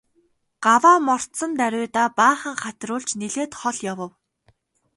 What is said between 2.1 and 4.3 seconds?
баахан хатируулж нэлээд хол явав.